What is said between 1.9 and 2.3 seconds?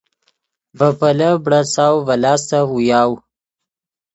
ڤے